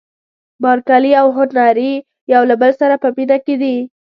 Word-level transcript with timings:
بارکلي 0.63 1.11
او 1.21 1.27
هنري 1.37 1.93
یو 2.33 2.41
له 2.49 2.55
بل 2.61 2.71
سره 2.81 2.95
په 3.03 3.07
مینه 3.15 3.37
کې 3.45 3.55
دي. 3.61 3.77